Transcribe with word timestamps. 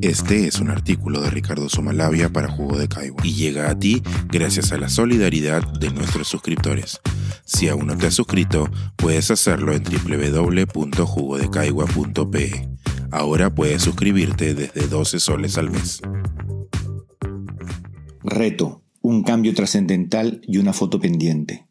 Este 0.00 0.46
es 0.46 0.60
un 0.60 0.70
artículo 0.70 1.20
de 1.20 1.30
Ricardo 1.30 1.68
Somalavia 1.68 2.28
para 2.28 2.48
Jugo 2.48 2.78
de 2.78 2.86
Caigua 2.86 3.26
y 3.26 3.34
llega 3.34 3.68
a 3.68 3.76
ti 3.76 4.00
gracias 4.28 4.70
a 4.70 4.78
la 4.78 4.88
solidaridad 4.88 5.66
de 5.80 5.90
nuestros 5.90 6.28
suscriptores. 6.28 7.00
Si 7.44 7.68
aún 7.68 7.88
no 7.88 7.98
te 7.98 8.06
has 8.06 8.14
suscrito, 8.14 8.70
puedes 8.94 9.32
hacerlo 9.32 9.72
en 9.72 9.82
www.jugodecaigua.pe. 9.82 12.68
Ahora 13.10 13.52
puedes 13.52 13.82
suscribirte 13.82 14.54
desde 14.54 14.86
12 14.86 15.18
soles 15.18 15.58
al 15.58 15.70
mes. 15.70 16.00
Reto, 18.22 18.84
un 19.02 19.24
cambio 19.24 19.52
trascendental 19.52 20.42
y 20.46 20.58
una 20.58 20.72
foto 20.72 21.00
pendiente. 21.00 21.66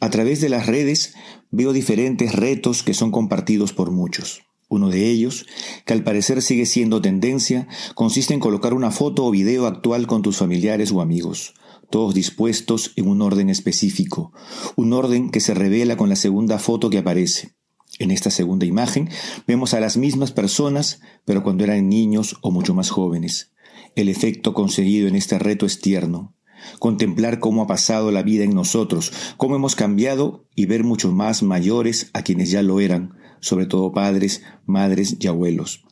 A 0.00 0.10
través 0.10 0.40
de 0.40 0.48
las 0.48 0.66
redes 0.66 1.14
veo 1.52 1.72
diferentes 1.72 2.34
retos 2.34 2.82
que 2.82 2.92
son 2.92 3.12
compartidos 3.12 3.72
por 3.72 3.92
muchos. 3.92 4.42
Uno 4.72 4.88
de 4.88 5.10
ellos, 5.10 5.44
que 5.84 5.92
al 5.92 6.02
parecer 6.02 6.40
sigue 6.40 6.64
siendo 6.64 7.02
tendencia, 7.02 7.68
consiste 7.94 8.32
en 8.32 8.40
colocar 8.40 8.72
una 8.72 8.90
foto 8.90 9.26
o 9.26 9.30
video 9.30 9.66
actual 9.66 10.06
con 10.06 10.22
tus 10.22 10.38
familiares 10.38 10.92
o 10.92 11.02
amigos, 11.02 11.52
todos 11.90 12.14
dispuestos 12.14 12.94
en 12.96 13.06
un 13.06 13.20
orden 13.20 13.50
específico, 13.50 14.32
un 14.74 14.94
orden 14.94 15.30
que 15.30 15.40
se 15.40 15.52
revela 15.52 15.98
con 15.98 16.08
la 16.08 16.16
segunda 16.16 16.58
foto 16.58 16.88
que 16.88 16.96
aparece. 16.96 17.54
En 17.98 18.10
esta 18.10 18.30
segunda 18.30 18.64
imagen 18.64 19.10
vemos 19.46 19.74
a 19.74 19.80
las 19.80 19.98
mismas 19.98 20.32
personas, 20.32 21.02
pero 21.26 21.42
cuando 21.42 21.64
eran 21.64 21.90
niños 21.90 22.38
o 22.40 22.50
mucho 22.50 22.72
más 22.72 22.88
jóvenes. 22.88 23.52
El 23.94 24.08
efecto 24.08 24.54
conseguido 24.54 25.06
en 25.06 25.16
este 25.16 25.38
reto 25.38 25.66
es 25.66 25.82
tierno. 25.82 26.34
Contemplar 26.78 27.40
cómo 27.40 27.60
ha 27.60 27.66
pasado 27.66 28.10
la 28.10 28.22
vida 28.22 28.44
en 28.44 28.54
nosotros, 28.54 29.12
cómo 29.36 29.54
hemos 29.54 29.76
cambiado 29.76 30.46
y 30.54 30.64
ver 30.64 30.82
mucho 30.82 31.12
más 31.12 31.42
mayores 31.42 32.08
a 32.14 32.22
quienes 32.22 32.50
ya 32.50 32.62
lo 32.62 32.80
eran, 32.80 33.20
sobre 33.42 33.66
todo 33.66 33.92
padres, 33.92 34.42
madres 34.64 35.18
y 35.20 35.26
abuelos. 35.26 35.84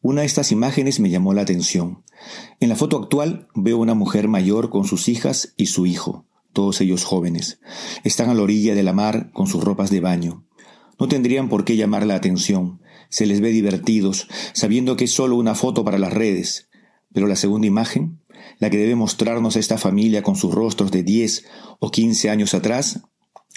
Una 0.00 0.22
de 0.22 0.26
estas 0.26 0.50
imágenes 0.50 0.98
me 0.98 1.10
llamó 1.10 1.32
la 1.32 1.42
atención. 1.42 2.02
En 2.58 2.68
la 2.68 2.74
foto 2.74 2.96
actual 2.96 3.46
veo 3.54 3.78
una 3.78 3.94
mujer 3.94 4.26
mayor 4.26 4.70
con 4.70 4.84
sus 4.84 5.08
hijas 5.08 5.54
y 5.56 5.66
su 5.66 5.86
hijo, 5.86 6.26
todos 6.52 6.80
ellos 6.80 7.04
jóvenes. 7.04 7.60
Están 8.02 8.28
a 8.30 8.34
la 8.34 8.42
orilla 8.42 8.74
de 8.74 8.82
la 8.82 8.92
mar 8.92 9.30
con 9.32 9.46
sus 9.46 9.62
ropas 9.62 9.90
de 9.90 10.00
baño. 10.00 10.44
No 10.98 11.06
tendrían 11.06 11.48
por 11.48 11.64
qué 11.64 11.76
llamar 11.76 12.06
la 12.06 12.16
atención. 12.16 12.80
Se 13.10 13.26
les 13.26 13.40
ve 13.40 13.50
divertidos, 13.50 14.28
sabiendo 14.54 14.96
que 14.96 15.04
es 15.04 15.12
solo 15.12 15.36
una 15.36 15.54
foto 15.54 15.84
para 15.84 15.98
las 15.98 16.12
redes. 16.12 16.68
Pero 17.12 17.26
la 17.26 17.36
segunda 17.36 17.66
imagen, 17.66 18.20
la 18.58 18.70
que 18.70 18.78
debe 18.78 18.94
mostrarnos 18.94 19.56
a 19.56 19.60
esta 19.60 19.78
familia 19.78 20.22
con 20.22 20.36
sus 20.36 20.54
rostros 20.54 20.90
de 20.90 21.02
10 21.02 21.44
o 21.78 21.90
15 21.90 22.30
años 22.30 22.54
atrás, 22.54 23.02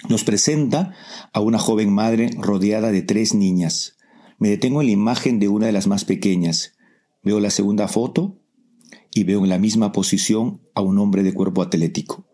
nos 0.10 0.24
presenta 0.24 0.94
a 1.34 1.40
una 1.40 1.60
joven 1.60 1.94
madre 1.94 2.30
rodeada 2.38 2.92
de 2.92 3.02
tres 3.02 3.34
niñas. 3.34 3.98
Me 4.38 4.50
detengo 4.50 4.82
en 4.82 4.88
la 4.88 4.94
imagen 4.94 5.40
de 5.40 5.48
una 5.48 5.68
de 5.68 5.72
las 5.72 5.88
más 5.88 6.06
pequeñas. 6.06 6.74
Veo 7.24 7.40
la 7.40 7.50
segunda 7.50 7.88
foto 7.88 8.40
y 9.14 9.24
veo 9.24 9.44
en 9.44 9.50
la 9.50 9.58
misma 9.58 9.92
posición 9.92 10.62
a 10.76 10.82
un 10.82 11.00
hombre 11.00 11.24
de 11.24 11.34
cuerpo 11.34 11.62
atlético. 11.62 12.28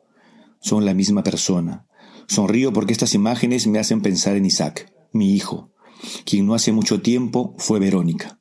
Son 0.60 0.86
la 0.86 0.94
misma 0.94 1.24
persona. 1.24 1.88
Sonrío 2.28 2.74
porque 2.74 2.94
estas 2.94 3.14
imágenes 3.14 3.68
me 3.68 3.80
hacen 3.80 4.02
pensar 4.02 4.36
en 4.36 4.46
Isaac, 4.46 4.92
mi 5.12 5.34
hijo, 5.34 5.72
quien 6.26 6.46
no 6.46 6.54
hace 6.54 6.72
mucho 6.72 7.02
tiempo 7.02 7.56
fue 7.58 7.80
Verónica. 7.80 8.41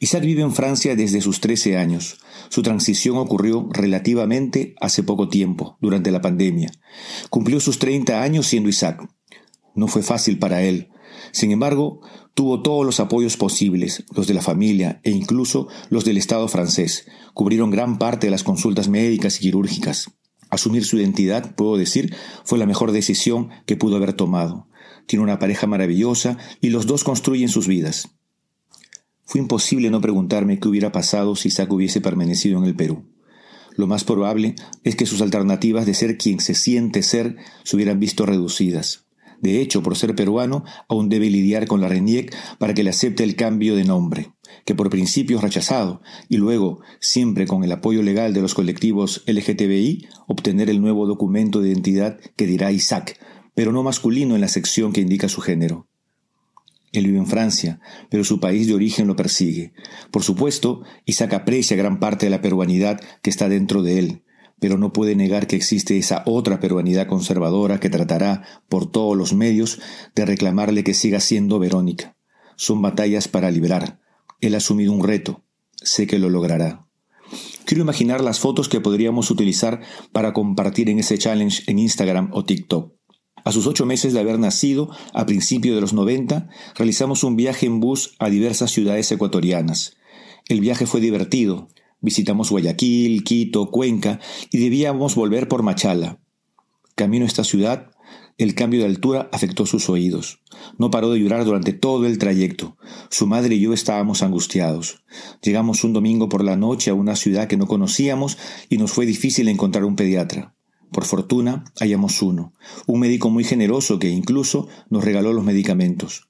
Isaac 0.00 0.22
vive 0.22 0.42
en 0.42 0.54
Francia 0.54 0.96
desde 0.96 1.20
sus 1.20 1.40
13 1.40 1.76
años. 1.76 2.18
Su 2.48 2.62
transición 2.62 3.16
ocurrió 3.16 3.68
relativamente 3.72 4.74
hace 4.80 5.02
poco 5.02 5.28
tiempo, 5.28 5.78
durante 5.80 6.10
la 6.10 6.20
pandemia. 6.20 6.70
Cumplió 7.30 7.60
sus 7.60 7.78
30 7.78 8.22
años 8.22 8.46
siendo 8.46 8.68
Isaac. 8.68 9.08
No 9.74 9.88
fue 9.88 10.02
fácil 10.02 10.38
para 10.38 10.62
él. 10.62 10.88
Sin 11.32 11.50
embargo, 11.50 12.00
tuvo 12.34 12.62
todos 12.62 12.84
los 12.84 13.00
apoyos 13.00 13.36
posibles, 13.36 14.04
los 14.14 14.26
de 14.26 14.34
la 14.34 14.42
familia 14.42 15.00
e 15.04 15.10
incluso 15.10 15.68
los 15.90 16.04
del 16.04 16.18
Estado 16.18 16.46
francés. 16.48 17.06
Cubrieron 17.34 17.70
gran 17.70 17.98
parte 17.98 18.26
de 18.26 18.30
las 18.30 18.44
consultas 18.44 18.88
médicas 18.88 19.36
y 19.36 19.40
quirúrgicas. 19.40 20.10
Asumir 20.50 20.84
su 20.84 20.96
identidad, 20.98 21.54
puedo 21.54 21.76
decir, 21.76 22.14
fue 22.44 22.58
la 22.58 22.66
mejor 22.66 22.92
decisión 22.92 23.50
que 23.66 23.76
pudo 23.76 23.96
haber 23.96 24.12
tomado. 24.12 24.68
Tiene 25.06 25.24
una 25.24 25.38
pareja 25.38 25.66
maravillosa 25.66 26.38
y 26.60 26.70
los 26.70 26.86
dos 26.86 27.04
construyen 27.04 27.48
sus 27.48 27.66
vidas. 27.66 28.16
Fue 29.26 29.40
imposible 29.40 29.90
no 29.90 30.00
preguntarme 30.00 30.60
qué 30.60 30.68
hubiera 30.68 30.92
pasado 30.92 31.34
si 31.34 31.48
Isaac 31.48 31.72
hubiese 31.72 32.00
permanecido 32.00 32.58
en 32.58 32.64
el 32.64 32.76
Perú. 32.76 33.04
Lo 33.76 33.86
más 33.88 34.04
probable 34.04 34.54
es 34.84 34.94
que 34.94 35.04
sus 35.04 35.20
alternativas 35.20 35.84
de 35.84 35.94
ser 35.94 36.16
quien 36.16 36.40
se 36.40 36.54
siente 36.54 37.02
ser 37.02 37.36
se 37.64 37.76
hubieran 37.76 38.00
visto 38.00 38.24
reducidas. 38.24 39.06
De 39.42 39.60
hecho, 39.60 39.82
por 39.82 39.96
ser 39.96 40.14
peruano, 40.14 40.64
aún 40.88 41.08
debe 41.08 41.28
lidiar 41.28 41.66
con 41.66 41.80
la 41.80 41.88
RENIEC 41.88 42.34
para 42.58 42.72
que 42.72 42.84
le 42.84 42.90
acepte 42.90 43.24
el 43.24 43.36
cambio 43.36 43.76
de 43.76 43.84
nombre, 43.84 44.32
que 44.64 44.74
por 44.74 44.90
principio 44.90 45.36
es 45.36 45.42
rechazado, 45.42 46.00
y 46.28 46.36
luego, 46.36 46.80
siempre 47.00 47.46
con 47.46 47.64
el 47.64 47.72
apoyo 47.72 48.02
legal 48.02 48.32
de 48.32 48.40
los 48.40 48.54
colectivos 48.54 49.24
LGTBI, 49.26 50.06
obtener 50.26 50.70
el 50.70 50.80
nuevo 50.80 51.06
documento 51.06 51.60
de 51.60 51.68
identidad 51.68 52.18
que 52.36 52.46
dirá 52.46 52.72
Isaac, 52.72 53.18
pero 53.54 53.72
no 53.72 53.82
masculino 53.82 54.36
en 54.36 54.40
la 54.40 54.48
sección 54.48 54.92
que 54.92 55.00
indica 55.02 55.28
su 55.28 55.40
género. 55.40 55.88
Él 57.00 57.06
vive 57.06 57.18
en 57.18 57.26
Francia, 57.26 57.80
pero 58.10 58.24
su 58.24 58.40
país 58.40 58.66
de 58.66 58.74
origen 58.74 59.06
lo 59.06 59.16
persigue. 59.16 59.72
Por 60.10 60.22
supuesto, 60.22 60.82
Isaac 61.04 61.34
aprecia 61.34 61.76
gran 61.76 62.00
parte 62.00 62.26
de 62.26 62.30
la 62.30 62.40
peruanidad 62.40 63.00
que 63.22 63.30
está 63.30 63.48
dentro 63.48 63.82
de 63.82 63.98
él, 63.98 64.22
pero 64.60 64.78
no 64.78 64.92
puede 64.92 65.14
negar 65.14 65.46
que 65.46 65.56
existe 65.56 65.98
esa 65.98 66.22
otra 66.26 66.60
peruanidad 66.60 67.06
conservadora 67.06 67.80
que 67.80 67.90
tratará, 67.90 68.44
por 68.68 68.90
todos 68.90 69.16
los 69.16 69.34
medios, 69.34 69.80
de 70.14 70.24
reclamarle 70.24 70.84
que 70.84 70.94
siga 70.94 71.20
siendo 71.20 71.58
Verónica. 71.58 72.16
Son 72.56 72.80
batallas 72.80 73.28
para 73.28 73.50
librar. 73.50 74.00
Él 74.40 74.54
ha 74.54 74.58
asumido 74.58 74.92
un 74.92 75.04
reto. 75.04 75.44
Sé 75.74 76.06
que 76.06 76.18
lo 76.18 76.30
logrará. 76.30 76.86
Quiero 77.64 77.82
imaginar 77.82 78.22
las 78.22 78.40
fotos 78.40 78.68
que 78.68 78.80
podríamos 78.80 79.30
utilizar 79.30 79.80
para 80.12 80.32
compartir 80.32 80.88
en 80.88 81.00
ese 81.00 81.18
challenge 81.18 81.62
en 81.66 81.78
Instagram 81.78 82.30
o 82.32 82.44
TikTok. 82.44 82.95
A 83.46 83.52
sus 83.52 83.68
ocho 83.68 83.86
meses 83.86 84.12
de 84.12 84.18
haber 84.18 84.40
nacido, 84.40 84.90
a 85.14 85.24
principios 85.24 85.76
de 85.76 85.80
los 85.80 85.92
90, 85.92 86.48
realizamos 86.74 87.22
un 87.22 87.36
viaje 87.36 87.66
en 87.66 87.78
bus 87.78 88.16
a 88.18 88.28
diversas 88.28 88.72
ciudades 88.72 89.12
ecuatorianas. 89.12 89.96
El 90.48 90.60
viaje 90.60 90.84
fue 90.84 91.00
divertido. 91.00 91.68
Visitamos 92.00 92.50
Guayaquil, 92.50 93.22
Quito, 93.22 93.70
Cuenca 93.70 94.18
y 94.50 94.58
debíamos 94.58 95.14
volver 95.14 95.46
por 95.46 95.62
Machala. 95.62 96.18
Camino 96.96 97.24
a 97.24 97.28
esta 97.28 97.44
ciudad, 97.44 97.92
el 98.36 98.56
cambio 98.56 98.80
de 98.80 98.86
altura 98.86 99.30
afectó 99.32 99.64
sus 99.64 99.88
oídos. 99.88 100.40
No 100.76 100.90
paró 100.90 101.12
de 101.12 101.20
llorar 101.20 101.44
durante 101.44 101.72
todo 101.72 102.04
el 102.06 102.18
trayecto. 102.18 102.76
Su 103.10 103.28
madre 103.28 103.54
y 103.54 103.60
yo 103.60 103.72
estábamos 103.72 104.24
angustiados. 104.24 105.04
Llegamos 105.40 105.84
un 105.84 105.92
domingo 105.92 106.28
por 106.28 106.42
la 106.42 106.56
noche 106.56 106.90
a 106.90 106.94
una 106.94 107.14
ciudad 107.14 107.46
que 107.46 107.56
no 107.56 107.68
conocíamos 107.68 108.38
y 108.68 108.78
nos 108.78 108.90
fue 108.90 109.06
difícil 109.06 109.46
encontrar 109.46 109.84
un 109.84 109.94
pediatra. 109.94 110.55
Por 110.92 111.04
fortuna, 111.04 111.64
hallamos 111.80 112.22
uno, 112.22 112.52
un 112.86 113.00
médico 113.00 113.30
muy 113.30 113.44
generoso 113.44 113.98
que 113.98 114.08
incluso 114.08 114.68
nos 114.88 115.04
regaló 115.04 115.32
los 115.32 115.44
medicamentos. 115.44 116.28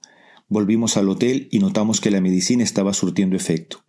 Volvimos 0.49 0.97
al 0.97 1.09
hotel 1.09 1.49
y 1.50 1.59
notamos 1.59 2.00
que 2.00 2.11
la 2.11 2.21
medicina 2.21 2.62
estaba 2.62 2.94
surtiendo 2.94 3.37
efecto. 3.37 3.84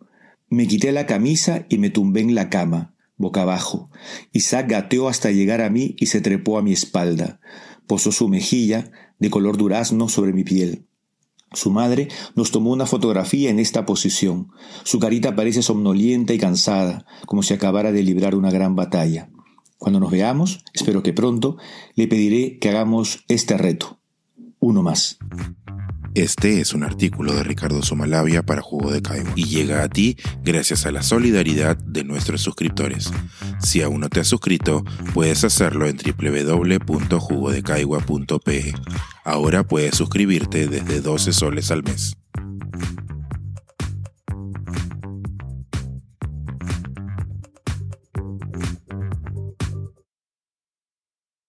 Me 0.48 0.66
quité 0.66 0.92
la 0.92 1.06
camisa 1.06 1.66
y 1.68 1.78
me 1.78 1.90
tumbé 1.90 2.20
en 2.20 2.34
la 2.34 2.50
cama, 2.50 2.94
boca 3.16 3.42
abajo. 3.42 3.90
Isaac 4.32 4.68
gateó 4.68 5.08
hasta 5.08 5.30
llegar 5.30 5.60
a 5.60 5.70
mí 5.70 5.94
y 5.98 6.06
se 6.06 6.20
trepó 6.20 6.58
a 6.58 6.62
mi 6.62 6.72
espalda. 6.72 7.40
Posó 7.86 8.12
su 8.12 8.28
mejilla, 8.28 8.90
de 9.18 9.30
color 9.30 9.56
durazno, 9.56 10.08
sobre 10.08 10.32
mi 10.32 10.44
piel. 10.44 10.86
Su 11.52 11.70
madre 11.70 12.08
nos 12.34 12.50
tomó 12.50 12.72
una 12.72 12.86
fotografía 12.86 13.50
en 13.50 13.58
esta 13.58 13.86
posición. 13.86 14.48
Su 14.84 14.98
carita 14.98 15.34
parece 15.34 15.62
somnolienta 15.62 16.34
y 16.34 16.38
cansada, 16.38 17.06
como 17.26 17.42
si 17.42 17.54
acabara 17.54 17.90
de 17.90 18.02
librar 18.02 18.34
una 18.34 18.50
gran 18.50 18.76
batalla. 18.76 19.30
Cuando 19.78 20.00
nos 20.00 20.10
veamos, 20.10 20.64
espero 20.74 21.02
que 21.02 21.12
pronto, 21.12 21.56
le 21.94 22.08
pediré 22.08 22.58
que 22.58 22.68
hagamos 22.68 23.24
este 23.28 23.56
reto. 23.56 24.00
Uno 24.58 24.82
más. 24.82 25.18
Este 26.14 26.60
es 26.60 26.74
un 26.74 26.82
artículo 26.82 27.32
de 27.32 27.44
Ricardo 27.44 27.80
Somalavia 27.82 28.42
para 28.42 28.60
Jugo 28.60 28.90
de 28.90 29.02
Caigua 29.02 29.30
y 29.36 29.44
llega 29.44 29.84
a 29.84 29.88
ti 29.88 30.16
gracias 30.42 30.84
a 30.84 30.90
la 30.90 31.04
solidaridad 31.04 31.76
de 31.76 32.02
nuestros 32.02 32.40
suscriptores. 32.40 33.12
Si 33.60 33.82
aún 33.82 34.00
no 34.00 34.08
te 34.08 34.18
has 34.18 34.26
suscrito, 34.26 34.82
puedes 35.14 35.44
hacerlo 35.44 35.86
en 35.86 35.96
www.jugodecaigua.pe. 35.96 38.74
Ahora 39.24 39.62
puedes 39.62 39.94
suscribirte 39.94 40.66
desde 40.66 41.00
12 41.00 41.32
soles 41.32 41.70
al 41.70 41.84
mes. 41.84 42.16